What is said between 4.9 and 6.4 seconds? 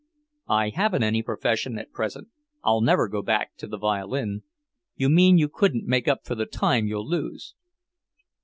"You mean you couldn't make up for